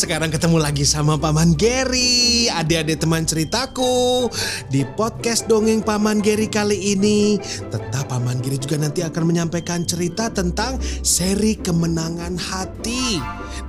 Sekarang 0.00 0.32
ketemu 0.32 0.64
lagi 0.64 0.88
sama 0.88 1.20
Paman 1.20 1.60
Geri, 1.60 2.48
adik-adik 2.48 3.04
teman 3.04 3.28
ceritaku. 3.28 4.32
Di 4.72 4.88
podcast 4.96 5.44
Dongeng 5.44 5.84
Paman 5.84 6.24
Geri 6.24 6.48
kali 6.48 6.96
ini, 6.96 7.36
tetap 7.68 8.08
Paman 8.08 8.40
Geri 8.40 8.56
juga 8.56 8.80
nanti 8.80 9.04
akan 9.04 9.28
menyampaikan 9.28 9.84
cerita 9.84 10.32
tentang 10.32 10.80
seri 11.04 11.52
kemenangan 11.52 12.32
hati. 12.32 13.20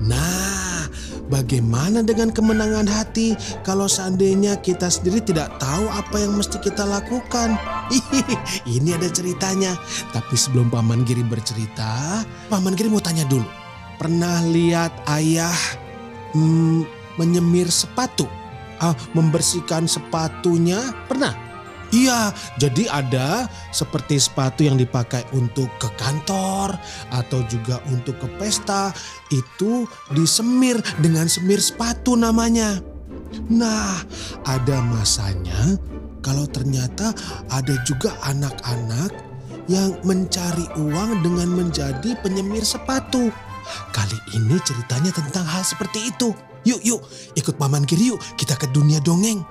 Nah, 0.07 0.87
bagaimana 1.27 1.99
dengan 1.99 2.31
kemenangan 2.31 2.87
hati 2.87 3.35
kalau 3.67 3.91
seandainya 3.91 4.55
kita 4.63 4.87
sendiri 4.87 5.19
tidak 5.19 5.51
tahu 5.59 5.83
apa 5.91 6.15
yang 6.15 6.39
mesti 6.39 6.63
kita 6.63 6.87
lakukan? 6.87 7.59
Ini 8.79 8.95
ada 8.95 9.11
ceritanya. 9.11 9.75
Tapi 10.15 10.39
sebelum 10.39 10.71
Paman 10.71 11.03
Giri 11.03 11.27
bercerita, 11.27 12.23
Paman 12.47 12.79
Giri 12.79 12.87
mau 12.87 13.03
tanya 13.03 13.27
dulu 13.27 13.59
pernah 14.01 14.41
lihat 14.49 15.05
ayah 15.13 15.53
hmm, 16.33 16.87
menyemir 17.19 17.67
sepatu, 17.69 18.27
ah, 18.79 18.95
membersihkan 19.15 19.85
sepatunya? 19.85 20.79
Pernah? 21.07 21.51
Iya, 21.91 22.31
jadi 22.55 22.87
ada 22.87 23.51
seperti 23.75 24.15
sepatu 24.15 24.63
yang 24.63 24.79
dipakai 24.79 25.27
untuk 25.35 25.67
ke 25.75 25.91
kantor 25.99 26.79
atau 27.11 27.43
juga 27.51 27.83
untuk 27.91 28.15
ke 28.15 28.27
pesta, 28.39 28.95
itu 29.27 29.83
disemir 30.15 30.79
dengan 31.03 31.27
semir 31.27 31.59
sepatu 31.59 32.15
namanya. 32.15 32.79
Nah, 33.51 33.99
ada 34.47 34.79
masanya 34.87 35.75
kalau 36.23 36.47
ternyata 36.47 37.11
ada 37.51 37.75
juga 37.83 38.15
anak-anak 38.23 39.11
yang 39.67 39.91
mencari 40.07 40.65
uang 40.79 41.19
dengan 41.27 41.49
menjadi 41.51 42.15
penyemir 42.23 42.63
sepatu. 42.63 43.35
Kali 43.91 44.17
ini 44.37 44.57
ceritanya 44.61 45.11
tentang 45.13 45.45
hal 45.45 45.63
seperti 45.65 46.09
itu. 46.11 46.33
Yuk, 46.61 46.81
yuk, 46.85 47.01
ikut 47.33 47.57
Paman 47.57 47.89
Kiri 47.89 48.13
kita 48.37 48.53
ke 48.53 48.69
dunia 48.69 49.01
dongeng. 49.01 49.41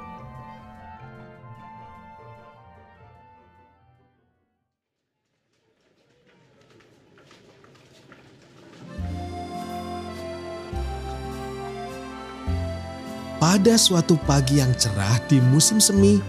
Pada 13.41 13.74
suatu 13.74 14.20
pagi 14.28 14.61
yang 14.61 14.70
cerah 14.77 15.17
di 15.27 15.41
musim 15.41 15.80
semi, 15.80 16.20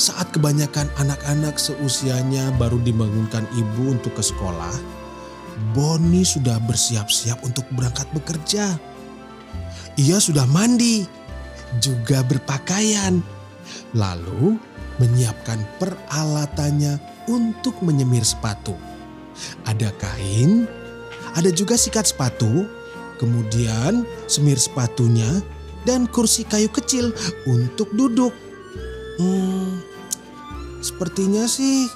saat 0.00 0.32
kebanyakan 0.32 0.88
anak-anak 0.96 1.60
seusianya 1.60 2.50
baru 2.56 2.80
dibangunkan 2.82 3.44
ibu 3.52 3.92
untuk 3.92 4.16
ke 4.16 4.24
sekolah, 4.24 4.72
Boni 5.74 6.22
sudah 6.22 6.62
bersiap-siap 6.64 7.42
untuk 7.42 7.66
berangkat 7.74 8.06
bekerja. 8.14 8.78
Ia 9.98 10.18
sudah 10.22 10.46
mandi, 10.46 11.02
juga 11.82 12.22
berpakaian, 12.24 13.20
lalu 13.92 14.56
menyiapkan 15.02 15.60
peralatannya 15.76 16.98
untuk 17.28 17.78
menyemir 17.84 18.24
sepatu. 18.24 18.74
Ada 19.66 19.94
kain, 19.98 20.66
ada 21.34 21.50
juga 21.54 21.78
sikat 21.78 22.10
sepatu, 22.10 22.66
kemudian 23.18 24.02
semir 24.26 24.58
sepatunya, 24.58 25.28
dan 25.86 26.06
kursi 26.10 26.42
kayu 26.46 26.70
kecil 26.70 27.14
untuk 27.46 27.90
duduk. 27.94 28.34
Hmm, 29.18 29.82
sepertinya 30.82 31.46
sih 31.50 31.90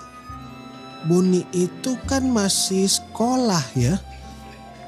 Boni 1.06 1.42
itu 1.50 1.98
kan 2.06 2.26
masih 2.30 2.86
sekolah 2.86 3.62
ya. 3.74 3.98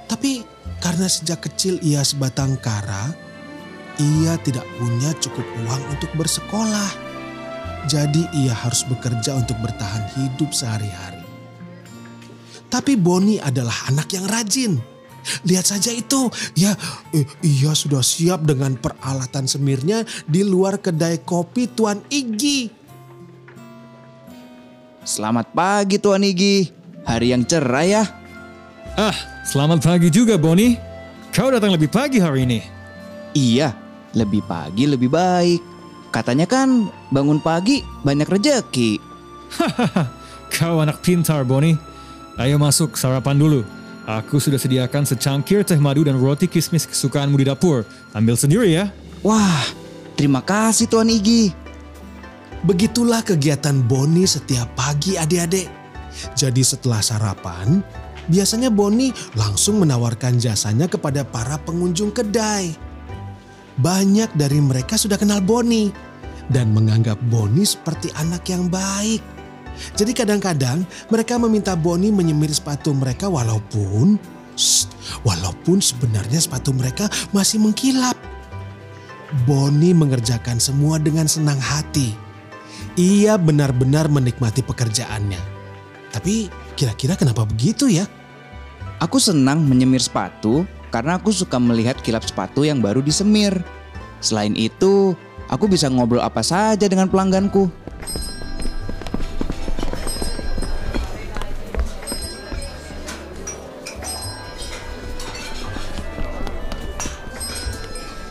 Tapi 0.06 0.46
karena 0.78 1.10
sejak 1.10 1.48
kecil 1.48 1.80
ia 1.82 2.04
sebatang 2.06 2.54
kara, 2.60 3.10
ia 3.98 4.38
tidak 4.42 4.66
punya 4.78 5.10
cukup 5.18 5.46
uang 5.64 5.82
untuk 5.90 6.10
bersekolah. 6.14 6.90
Jadi 7.84 8.24
ia 8.32 8.54
harus 8.56 8.86
bekerja 8.88 9.36
untuk 9.36 9.58
bertahan 9.60 10.08
hidup 10.16 10.54
sehari-hari. 10.56 11.24
Tapi 12.72 12.98
Boni 12.98 13.38
adalah 13.38 13.74
anak 13.92 14.08
yang 14.16 14.26
rajin. 14.26 14.80
Lihat 15.48 15.64
saja 15.64 15.88
itu, 15.88 16.28
ya 16.52 16.76
eh, 17.16 17.24
ia 17.40 17.72
sudah 17.72 18.04
siap 18.04 18.44
dengan 18.44 18.76
peralatan 18.76 19.48
semirnya 19.48 20.04
di 20.28 20.44
luar 20.44 20.80
kedai 20.80 21.24
kopi 21.24 21.70
Tuan 21.72 22.04
Igi. 22.12 22.83
Selamat 25.04 25.52
pagi 25.52 26.00
Tuan 26.00 26.24
Igi. 26.24 26.72
Hari 27.04 27.36
yang 27.36 27.44
cerah 27.44 27.84
ya. 27.84 28.02
Ah, 28.96 29.12
selamat 29.44 29.84
pagi 29.84 30.08
juga 30.08 30.40
Boni. 30.40 30.80
Kau 31.28 31.52
datang 31.52 31.76
lebih 31.76 31.92
pagi 31.92 32.16
hari 32.16 32.48
ini. 32.48 32.64
Iya, 33.36 33.76
lebih 34.16 34.40
pagi 34.48 34.88
lebih 34.88 35.12
baik. 35.12 35.60
Katanya 36.08 36.48
kan 36.48 36.88
bangun 37.12 37.36
pagi 37.36 37.84
banyak 38.00 38.24
rejeki. 38.24 38.96
Hahaha, 39.52 40.08
kau 40.48 40.80
anak 40.80 41.04
pintar 41.04 41.44
Boni. 41.44 41.76
Ayo 42.40 42.56
masuk 42.56 42.96
sarapan 42.96 43.36
dulu. 43.36 43.60
Aku 44.08 44.40
sudah 44.40 44.56
sediakan 44.56 45.04
secangkir 45.04 45.68
teh 45.68 45.76
madu 45.76 46.00
dan 46.08 46.16
roti 46.16 46.48
kismis 46.48 46.88
kesukaanmu 46.88 47.36
di 47.36 47.44
dapur. 47.44 47.84
Ambil 48.16 48.40
sendiri 48.40 48.72
ya. 48.72 48.88
Wah, 49.20 49.68
terima 50.16 50.40
kasih 50.40 50.88
Tuan 50.88 51.12
Igi. 51.12 51.63
Begitulah 52.64 53.20
kegiatan 53.20 53.76
Boni 53.84 54.24
setiap 54.24 54.72
pagi 54.72 55.20
adik-adik. 55.20 55.68
Jadi 56.32 56.64
setelah 56.64 57.04
sarapan, 57.04 57.84
biasanya 58.32 58.72
Boni 58.72 59.12
langsung 59.36 59.84
menawarkan 59.84 60.40
jasanya 60.40 60.88
kepada 60.88 61.28
para 61.28 61.60
pengunjung 61.60 62.08
kedai. 62.16 62.72
Banyak 63.76 64.32
dari 64.32 64.64
mereka 64.64 64.96
sudah 64.96 65.20
kenal 65.20 65.44
Boni 65.44 65.92
dan 66.48 66.72
menganggap 66.72 67.20
Boni 67.28 67.68
seperti 67.68 68.08
anak 68.16 68.48
yang 68.48 68.72
baik. 68.72 69.20
Jadi 69.92 70.16
kadang-kadang 70.16 70.88
mereka 71.12 71.36
meminta 71.36 71.76
Boni 71.76 72.08
menyemir 72.08 72.48
sepatu 72.48 72.96
mereka 72.96 73.28
walaupun 73.28 74.16
shh, 74.56 74.88
walaupun 75.20 75.84
sebenarnya 75.84 76.40
sepatu 76.40 76.72
mereka 76.72 77.12
masih 77.28 77.60
mengkilap. 77.60 78.16
Boni 79.44 79.92
mengerjakan 79.92 80.56
semua 80.56 80.96
dengan 80.96 81.28
senang 81.28 81.60
hati 81.60 82.23
ia 82.94 83.34
benar-benar 83.34 84.06
menikmati 84.06 84.62
pekerjaannya. 84.62 85.38
Tapi 86.14 86.46
kira-kira 86.78 87.18
kenapa 87.18 87.42
begitu 87.42 87.90
ya? 87.90 88.06
Aku 89.02 89.18
senang 89.18 89.66
menyemir 89.66 89.98
sepatu 89.98 90.62
karena 90.94 91.18
aku 91.18 91.34
suka 91.34 91.58
melihat 91.58 91.98
kilap 92.06 92.22
sepatu 92.22 92.62
yang 92.62 92.78
baru 92.78 93.02
disemir. 93.02 93.66
Selain 94.22 94.54
itu, 94.54 95.18
aku 95.50 95.66
bisa 95.66 95.90
ngobrol 95.90 96.22
apa 96.22 96.40
saja 96.40 96.86
dengan 96.86 97.10
pelangganku. 97.10 97.66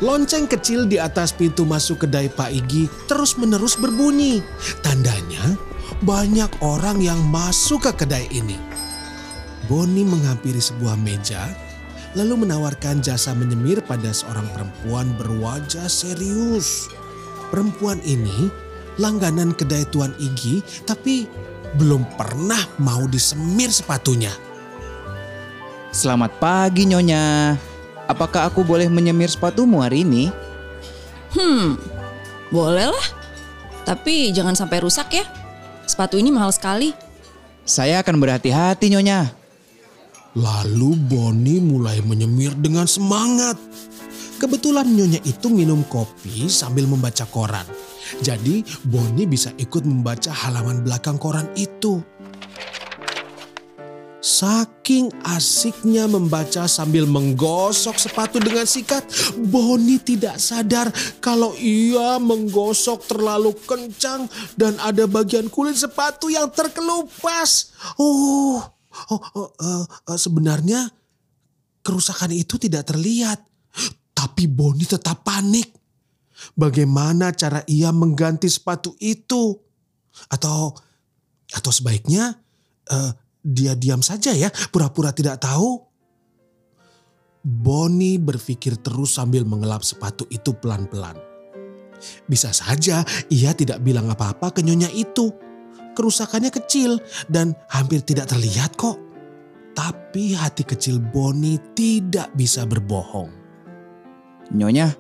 Lonceng 0.04 0.52
kecil 0.52 0.84
di 0.84 1.00
atas 1.00 1.32
pintu 1.32 1.64
masuk 1.64 2.04
kedai 2.04 2.28
Pak 2.28 2.52
Igi 2.52 2.92
terus-menerus 3.08 3.80
berbunyi. 3.80 4.44
Tandanya 4.84 5.56
banyak 6.04 6.60
orang 6.60 7.00
yang 7.00 7.24
masuk 7.32 7.88
ke 7.88 8.04
kedai 8.04 8.28
ini. 8.36 8.60
Boni 9.72 10.04
menghampiri 10.04 10.60
sebuah 10.60 11.00
meja 11.00 11.48
lalu 12.20 12.44
menawarkan 12.44 13.00
jasa 13.00 13.32
menyemir 13.32 13.80
pada 13.80 14.12
seorang 14.12 14.44
perempuan 14.52 15.16
berwajah 15.16 15.88
serius. 15.88 16.92
Perempuan 17.48 18.04
ini 18.04 18.52
langganan 19.00 19.56
kedai 19.56 19.88
Tuan 19.88 20.12
Igi 20.20 20.60
tapi 20.84 21.32
belum 21.80 22.04
pernah 22.20 22.60
mau 22.84 23.08
disemir 23.08 23.72
sepatunya. 23.72 24.36
Selamat 25.96 26.44
pagi 26.44 26.92
Nyonya. 26.92 27.72
Apakah 28.14 28.46
aku 28.46 28.62
boleh 28.62 28.86
menyemir 28.94 29.26
sepatumu 29.26 29.82
hari 29.82 30.06
ini? 30.06 30.30
Hmm, 31.34 31.82
boleh 32.54 32.94
lah. 32.94 33.08
Tapi 33.90 34.30
jangan 34.30 34.54
sampai 34.54 34.86
rusak 34.86 35.18
ya. 35.18 35.26
Sepatu 35.90 36.22
ini 36.22 36.30
mahal 36.30 36.54
sekali. 36.54 36.94
Saya 37.66 38.06
akan 38.06 38.22
berhati-hati 38.22 38.94
Nyonya. 38.94 39.34
Lalu 40.38 40.94
Boni 40.94 41.58
mulai 41.58 42.06
menyemir 42.06 42.54
dengan 42.54 42.86
semangat. 42.86 43.58
Kebetulan 44.38 44.90
nyonya 44.90 45.22
itu 45.24 45.48
minum 45.48 45.86
kopi 45.86 46.50
sambil 46.50 46.90
membaca 46.90 47.24
koran. 47.30 47.64
Jadi 48.22 48.66
Boni 48.86 49.26
bisa 49.30 49.54
ikut 49.58 49.86
membaca 49.86 50.34
halaman 50.34 50.86
belakang 50.86 51.18
koran 51.22 51.50
itu. 51.58 52.02
Saking 54.24 55.12
asiknya 55.28 56.08
membaca 56.08 56.64
sambil 56.64 57.04
menggosok 57.04 58.00
sepatu 58.00 58.40
dengan 58.40 58.64
sikat, 58.64 59.04
Boni 59.36 60.00
tidak 60.00 60.40
sadar 60.40 60.88
kalau 61.20 61.52
ia 61.60 62.24
menggosok 62.24 63.04
terlalu 63.04 63.52
kencang 63.68 64.32
dan 64.56 64.80
ada 64.80 65.12
bagian 65.12 65.52
kulit 65.52 65.76
sepatu 65.76 66.32
yang 66.32 66.48
terkelupas. 66.48 67.76
Oh, 68.00 68.64
oh, 69.12 69.22
oh 69.36 69.52
uh, 69.60 69.84
uh, 69.84 70.16
sebenarnya 70.16 70.88
kerusakan 71.84 72.32
itu 72.32 72.56
tidak 72.56 72.96
terlihat, 72.96 73.44
tapi 74.16 74.48
Boni 74.48 74.88
tetap 74.88 75.28
panik. 75.28 75.68
Bagaimana 76.56 77.36
cara 77.36 77.60
ia 77.68 77.92
mengganti 77.92 78.48
sepatu 78.48 78.96
itu? 79.04 79.52
Atau 80.32 80.80
atau 81.52 81.72
sebaiknya 81.76 82.40
uh, 82.88 83.12
dia 83.44 83.76
diam 83.76 84.00
saja 84.00 84.32
ya, 84.32 84.48
pura-pura 84.72 85.12
tidak 85.12 85.44
tahu. 85.44 85.84
Boni 87.44 88.16
berpikir 88.16 88.80
terus 88.80 89.20
sambil 89.20 89.44
mengelap 89.44 89.84
sepatu 89.84 90.24
itu 90.32 90.56
pelan-pelan. 90.56 91.20
Bisa 92.24 92.56
saja 92.56 93.04
ia 93.28 93.52
tidak 93.52 93.84
bilang 93.84 94.08
apa-apa 94.08 94.56
ke 94.56 94.64
nyonya 94.64 94.88
itu. 94.96 95.28
Kerusakannya 95.94 96.50
kecil 96.50 96.98
dan 97.28 97.54
hampir 97.70 98.02
tidak 98.02 98.32
terlihat 98.32 98.74
kok. 98.80 98.98
Tapi 99.76 100.34
hati 100.34 100.64
kecil 100.64 101.04
Boni 101.04 101.60
tidak 101.76 102.32
bisa 102.34 102.64
berbohong. 102.64 103.30
Nyonya, 104.54 104.94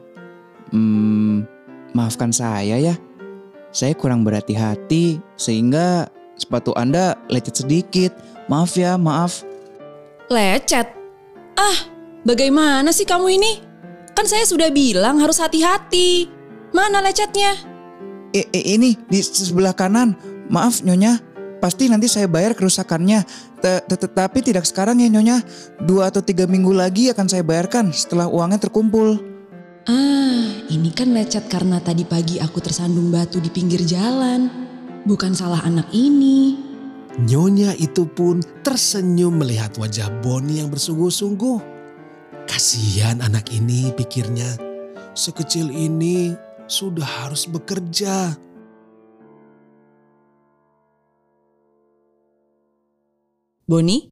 hmm, 0.74 1.46
maafkan 1.96 2.34
saya 2.34 2.78
ya. 2.78 2.96
Saya 3.74 3.98
kurang 3.98 4.22
berhati-hati 4.22 5.18
sehingga 5.34 6.06
sepatu 6.38 6.74
Anda 6.78 7.18
lecet 7.30 7.66
sedikit. 7.66 8.14
Maaf 8.52 8.76
ya, 8.76 9.00
maaf. 9.00 9.48
Lecet? 10.28 10.88
Ah, 11.56 11.78
bagaimana 12.28 12.92
sih 12.92 13.08
kamu 13.08 13.28
ini? 13.40 13.52
Kan 14.14 14.28
saya 14.28 14.44
sudah 14.44 14.70
bilang 14.70 15.20
harus 15.20 15.40
hati-hati. 15.40 16.28
Mana 16.74 17.00
lecetnya? 17.02 17.54
I, 18.34 18.46
I, 18.50 18.62
ini 18.78 18.98
di 19.10 19.20
sebelah 19.22 19.78
kanan. 19.78 20.18
Maaf 20.50 20.82
Nyonya, 20.82 21.22
pasti 21.64 21.88
nanti 21.88 22.10
saya 22.10 22.26
bayar 22.28 22.58
kerusakannya. 22.58 23.24
Tetapi 23.64 24.40
tidak 24.44 24.68
sekarang 24.68 25.00
ya 25.00 25.08
Nyonya. 25.08 25.40
Dua 25.82 26.10
atau 26.10 26.20
tiga 26.20 26.50
minggu 26.50 26.74
lagi 26.74 27.14
akan 27.14 27.26
saya 27.30 27.46
bayarkan 27.46 27.94
setelah 27.94 28.28
uangnya 28.28 28.60
terkumpul. 28.60 29.22
Ah, 29.84 30.48
ini 30.72 30.92
kan 30.96 31.12
lecet 31.12 31.52
karena 31.52 31.84
tadi 31.84 32.08
pagi 32.08 32.40
aku 32.40 32.64
tersandung 32.64 33.12
batu 33.12 33.40
di 33.44 33.52
pinggir 33.52 33.84
jalan. 33.84 34.48
Bukan 35.04 35.36
salah 35.36 35.60
anak 35.68 35.92
ini. 35.92 36.63
Nyonya 37.14 37.78
itu 37.78 38.10
pun 38.10 38.42
tersenyum 38.66 39.38
melihat 39.38 39.78
wajah 39.78 40.10
Boni 40.26 40.58
yang 40.58 40.74
bersungguh-sungguh. 40.74 41.62
Kasihan 42.50 43.22
anak 43.22 43.54
ini 43.54 43.94
pikirnya. 43.94 44.58
Sekecil 45.14 45.70
ini 45.70 46.34
sudah 46.66 47.06
harus 47.06 47.46
bekerja. 47.46 48.34
Boni, 53.70 54.10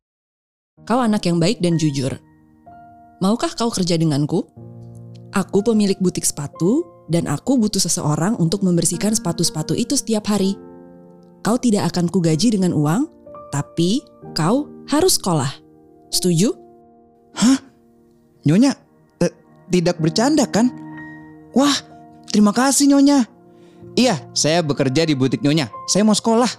kau 0.85 1.01
anak 1.01 1.25
yang 1.25 1.41
baik 1.41 1.57
dan 1.57 1.81
jujur. 1.81 2.13
Maukah 3.17 3.49
kau 3.57 3.73
kerja 3.73 3.97
denganku? 3.97 4.45
Aku 5.33 5.65
pemilik 5.65 5.97
butik 5.97 6.23
sepatu 6.23 6.85
dan 7.09 7.25
aku 7.25 7.57
butuh 7.57 7.81
seseorang 7.81 8.37
untuk 8.37 8.61
membersihkan 8.61 9.17
sepatu-sepatu 9.17 9.73
itu 9.73 9.97
setiap 9.97 10.29
hari. 10.29 10.53
Kau 11.41 11.57
tidak 11.57 11.93
akan 11.93 12.05
kugaji 12.05 12.53
dengan 12.53 12.73
uang, 12.73 13.09
tapi 13.49 14.05
kau 14.37 14.69
harus 14.85 15.17
sekolah. 15.17 15.49
Setuju? 16.13 16.53
Hah? 17.33 17.57
Nyonya, 18.45 18.77
tidak 19.69 19.97
bercanda 19.97 20.45
kan? 20.45 20.69
Wah, 21.57 21.73
terima 22.29 22.53
kasih 22.53 22.93
Nyonya. 22.93 23.25
Iya, 23.97 24.21
saya 24.37 24.61
bekerja 24.61 25.03
di 25.03 25.17
butik 25.17 25.41
Nyonya. 25.41 25.67
Saya 25.89 26.05
mau 26.05 26.15
sekolah. 26.15 26.49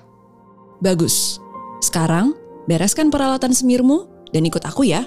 Bagus. 0.83 1.39
Sekarang 1.79 2.35
bereskan 2.67 3.11
peralatan 3.11 3.55
semirmu 3.55 4.11
dan 4.35 4.43
ikut 4.47 4.63
aku 4.67 4.87
ya. 4.87 5.07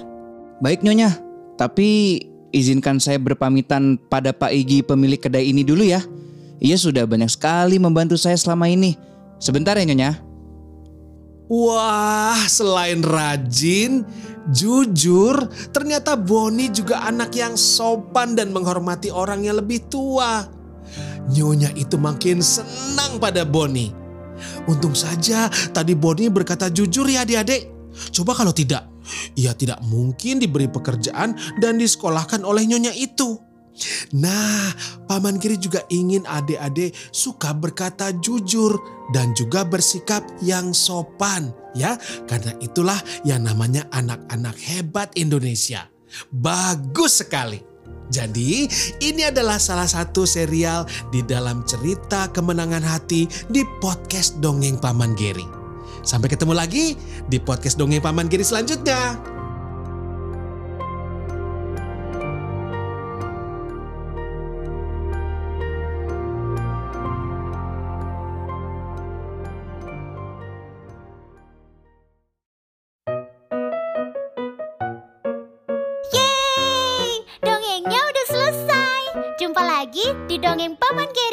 Baik 0.64 0.80
Nyonya, 0.80 1.12
tapi 1.60 2.20
izinkan 2.52 2.96
saya 2.96 3.20
berpamitan 3.20 4.00
pada 4.08 4.32
Pak 4.32 4.52
Igi 4.56 4.80
pemilik 4.80 5.20
kedai 5.20 5.52
ini 5.52 5.60
dulu 5.60 5.84
ya. 5.84 6.00
Ia 6.64 6.76
sudah 6.80 7.04
banyak 7.04 7.28
sekali 7.28 7.76
membantu 7.76 8.16
saya 8.16 8.40
selama 8.40 8.72
ini. 8.72 8.96
Sebentar 9.36 9.76
ya 9.76 9.84
Nyonya. 9.84 10.12
Wah, 11.46 12.42
selain 12.50 13.06
rajin, 13.06 14.02
jujur, 14.50 15.46
ternyata 15.70 16.18
Boni 16.18 16.74
juga 16.74 17.06
anak 17.06 17.38
yang 17.38 17.54
sopan 17.54 18.34
dan 18.34 18.50
menghormati 18.50 19.14
orang 19.14 19.46
yang 19.46 19.62
lebih 19.62 19.86
tua. 19.86 20.42
Nyonya 21.30 21.70
itu 21.78 21.94
makin 21.94 22.42
senang 22.42 23.22
pada 23.22 23.46
Boni. 23.46 23.94
Untung 24.66 24.98
saja 24.98 25.46
tadi 25.70 25.94
Boni 25.94 26.26
berkata 26.26 26.66
jujur 26.66 27.06
ya 27.06 27.22
adik-adik. 27.22 27.70
Coba 28.10 28.34
kalau 28.34 28.50
tidak, 28.50 28.90
ia 29.38 29.54
tidak 29.54 29.78
mungkin 29.86 30.42
diberi 30.42 30.66
pekerjaan 30.66 31.38
dan 31.62 31.78
disekolahkan 31.78 32.42
oleh 32.42 32.66
nyonya 32.66 32.90
itu. 32.92 33.45
Nah, 34.16 34.72
Paman 35.06 35.36
Kiri 35.36 35.60
juga 35.60 35.84
ingin 35.92 36.24
adik-adik 36.24 36.96
suka 37.12 37.52
berkata 37.52 38.12
jujur 38.18 38.76
dan 39.12 39.32
juga 39.36 39.62
bersikap 39.66 40.24
yang 40.42 40.72
sopan 40.72 41.52
ya. 41.76 42.00
Karena 42.26 42.56
itulah 42.58 42.98
yang 43.22 43.44
namanya 43.44 43.86
anak-anak 43.92 44.56
hebat 44.60 45.12
Indonesia. 45.14 45.86
Bagus 46.32 47.20
sekali. 47.24 47.60
Jadi 48.06 48.70
ini 49.02 49.22
adalah 49.26 49.58
salah 49.58 49.90
satu 49.90 50.22
serial 50.22 50.86
di 51.10 51.26
dalam 51.26 51.66
cerita 51.66 52.30
kemenangan 52.30 52.82
hati 52.86 53.26
di 53.50 53.66
podcast 53.82 54.38
Dongeng 54.38 54.78
Paman 54.78 55.18
Giri. 55.18 55.44
Sampai 56.06 56.30
ketemu 56.30 56.54
lagi 56.54 56.94
di 57.26 57.42
podcast 57.42 57.74
Dongeng 57.74 57.98
Paman 57.98 58.30
Giri 58.30 58.46
selanjutnya. 58.46 59.35
Lagi 79.96 80.12
di 80.28 80.36
Dongeng 80.36 80.76
Paman 80.76 81.08
Geri. 81.08 81.25